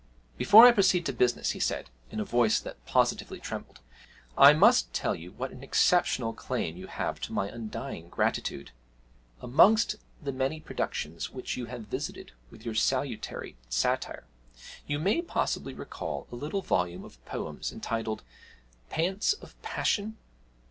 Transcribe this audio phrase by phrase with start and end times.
[0.35, 3.81] 'Before I proceed to business,' he said, in a voice that positively trembled,
[4.35, 8.71] 'I must tell you what an exceptional claim you have to my undying gratitude.
[9.41, 14.25] Amongst the many productions which you have visited with your salutary satire
[14.87, 18.23] you may possibly recall a little volume of poems entitled
[18.89, 20.17] "Pants of Passion"?'